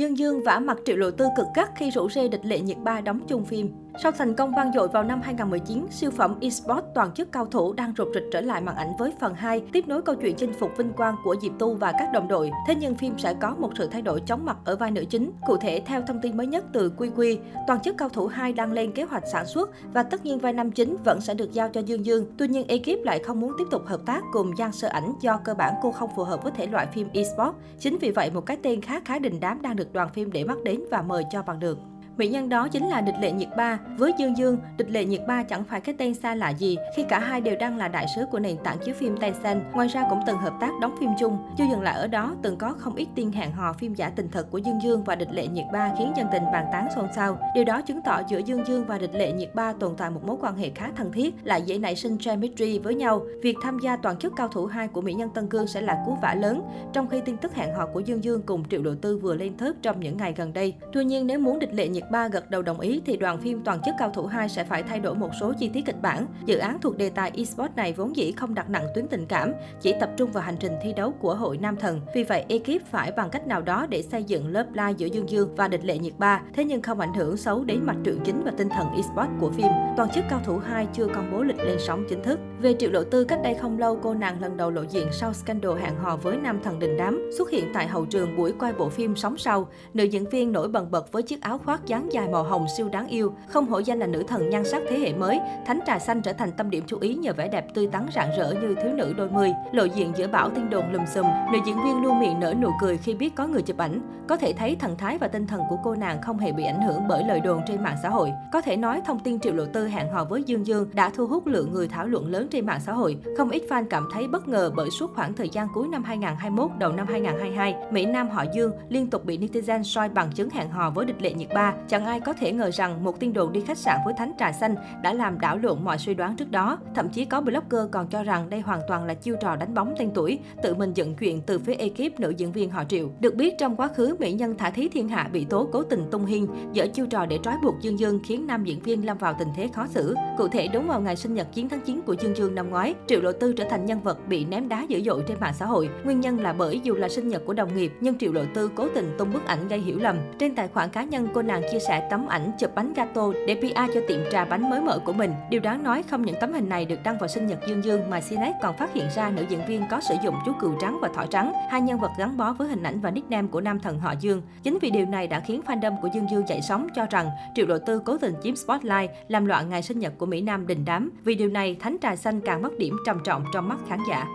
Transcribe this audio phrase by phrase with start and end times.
[0.00, 2.76] Dương Dương vả mặt Triệu Lộ Tư cực gắt khi rủ rê địch lệ nhiệt
[2.84, 3.70] ba đóng chung phim.
[3.98, 7.72] Sau thành công vang dội vào năm 2019, siêu phẩm eSports toàn chức cao thủ
[7.72, 10.52] đang rụt rịch trở lại màn ảnh với phần 2, tiếp nối câu chuyện chinh
[10.52, 12.50] phục vinh quang của Diệp Tu và các đồng đội.
[12.66, 15.32] Thế nhưng phim sẽ có một sự thay đổi chóng mặt ở vai nữ chính.
[15.46, 18.52] Cụ thể, theo thông tin mới nhất từ Quy Quy, toàn chức cao thủ 2
[18.52, 21.52] đang lên kế hoạch sản xuất và tất nhiên vai nam chính vẫn sẽ được
[21.52, 22.26] giao cho Dương Dương.
[22.38, 25.40] Tuy nhiên, ekip lại không muốn tiếp tục hợp tác cùng Giang Sơ Ảnh do
[25.44, 27.56] cơ bản cô không phù hợp với thể loại phim eSports.
[27.78, 30.44] Chính vì vậy, một cái tên khá khá đình đám đang được đoàn phim để
[30.44, 31.78] mắt đến và mời cho bằng được.
[32.20, 33.78] Mỹ nhân đó chính là Địch Lệ Nhiệt Ba.
[33.98, 37.02] Với Dương Dương, Địch Lệ Nhiệt Ba chẳng phải cái tên xa lạ gì khi
[37.02, 39.62] cả hai đều đang là đại sứ của nền tảng chiếu phim Tencent.
[39.72, 41.38] Ngoài ra cũng từng hợp tác đóng phim chung.
[41.58, 44.28] Chưa dừng lại ở đó, từng có không ít tiên hẹn hò phim giả tình
[44.32, 47.06] thật của Dương Dương và Địch Lệ Nhiệt Ba khiến dân tình bàn tán xôn
[47.16, 47.38] xao.
[47.54, 50.20] Điều đó chứng tỏ giữa Dương Dương và Địch Lệ Nhiệt Ba tồn tại một
[50.26, 53.22] mối quan hệ khá thân thiết, lại dễ nảy sinh chemistry với nhau.
[53.42, 56.02] Việc tham gia toàn chức cao thủ 2 của mỹ nhân Tân Cương sẽ là
[56.06, 56.62] cú vả lớn,
[56.92, 59.56] trong khi tin tức hẹn hò của Dương Dương cùng Triệu Độ Tư vừa lên
[59.56, 60.74] thớt trong những ngày gần đây.
[60.92, 63.62] Tuy nhiên, nếu muốn Địch Lệ Nhiệt Ba gật đầu đồng ý thì đoàn phim
[63.64, 66.26] Toàn chức cao thủ 2 sẽ phải thay đổi một số chi tiết kịch bản.
[66.44, 69.52] Dự án thuộc đề tài esports này vốn dĩ không đặt nặng tuyến tình cảm,
[69.80, 72.00] chỉ tập trung vào hành trình thi đấu của hội nam thần.
[72.14, 75.30] Vì vậy, ekip phải bằng cách nào đó để xây dựng lớp lai giữa Dương
[75.30, 78.18] Dương và địch lệ nhiệt ba, thế nhưng không ảnh hưởng xấu đến mặt truyện
[78.24, 79.68] chính và tinh thần esports của phim.
[79.96, 82.40] Toàn chức cao thủ 2 chưa công bố lịch lên sóng chính thức.
[82.60, 85.32] Về Triệu Lộ Tư, cách đây không lâu, cô nàng lần đầu lộ diện sau
[85.32, 88.72] scandal hẹn hò với nam thần đình đám, xuất hiện tại hậu trường buổi quay
[88.72, 89.68] bộ phim Sóng Sau.
[89.94, 92.88] Nữ diễn viên nổi bần bật với chiếc áo khoác dáng dài màu hồng siêu
[92.88, 95.98] đáng yêu, không hổ danh là nữ thần nhan sắc thế hệ mới, Thánh Trà
[95.98, 98.74] Xanh trở thành tâm điểm chú ý nhờ vẻ đẹp tươi tắn rạng rỡ như
[98.82, 99.52] thiếu nữ đôi mươi.
[99.72, 102.70] Lộ diện giữa bão tin đồn lùm xùm, nữ diễn viên luôn miệng nở nụ
[102.80, 104.00] cười khi biết có người chụp ảnh.
[104.28, 106.82] Có thể thấy thần thái và tinh thần của cô nàng không hề bị ảnh
[106.82, 108.32] hưởng bởi lời đồn trên mạng xã hội.
[108.52, 111.26] Có thể nói thông tin Triệu Lộ Tư hẹn hò với Dương Dương đã thu
[111.26, 113.16] hút lượng người thảo luận lớn trên mạng xã hội.
[113.38, 116.70] Không ít fan cảm thấy bất ngờ bởi suốt khoảng thời gian cuối năm 2021
[116.78, 120.70] đầu năm 2022, Mỹ Nam họ Dương liên tục bị netizen soi bằng chứng hẹn
[120.70, 121.74] hò với địch lệ nhiệt ba.
[121.88, 124.52] Chẳng ai có thể ngờ rằng một tin đồn đi khách sạn với thánh trà
[124.52, 126.78] xanh đã làm đảo lộn mọi suy đoán trước đó.
[126.94, 129.94] Thậm chí có blogger còn cho rằng đây hoàn toàn là chiêu trò đánh bóng
[129.98, 133.10] tên tuổi, tự mình dựng chuyện từ phía ekip nữ diễn viên họ Triệu.
[133.20, 136.04] Được biết trong quá khứ, mỹ nhân Thả Thí Thiên Hạ bị tố cố tình
[136.10, 139.18] tung hiên, dở chiêu trò để trói buộc Dương Dương khiến nam diễn viên lâm
[139.18, 140.14] vào tình thế khó xử.
[140.38, 142.94] Cụ thể đúng vào ngày sinh nhật 9 tháng 9 của Dương Dương năm ngoái,
[143.06, 145.66] Triệu Lộ Tư trở thành nhân vật bị ném đá dữ dội trên mạng xã
[145.66, 145.88] hội.
[146.04, 148.70] Nguyên nhân là bởi dù là sinh nhật của đồng nghiệp, nhưng Triệu Lộ Tư
[148.74, 150.16] cố tình tung bức ảnh gây hiểu lầm.
[150.38, 153.54] Trên tài khoản cá nhân, cô nàng chia sẻ tấm ảnh chụp bánh gato để
[153.54, 155.32] PR cho tiệm trà bánh mới mở của mình.
[155.50, 158.10] Điều đáng nói không những tấm hình này được đăng vào sinh nhật Dương Dương
[158.10, 160.98] mà CNET còn phát hiện ra nữ diễn viên có sử dụng chú cừu trắng
[161.02, 163.80] và thỏ trắng, hai nhân vật gắn bó với hình ảnh và nickname của nam
[163.80, 164.42] thần họ Dương.
[164.62, 167.66] Chính vì điều này đã khiến fandom của Dương Dương dậy sóng cho rằng Triệu
[167.66, 170.84] Lộ Tư cố tình chiếm spotlight, làm loạn ngày sinh nhật của Mỹ Nam đình
[170.84, 171.10] đám.
[171.24, 174.26] Vì điều này, Thánh Trà Xanh càng mất điểm trầm trọng trong mắt khán giả.